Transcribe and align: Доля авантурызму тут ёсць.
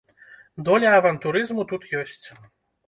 Доля 0.69 0.89
авантурызму 1.01 1.69
тут 1.75 1.81
ёсць. 2.03 2.23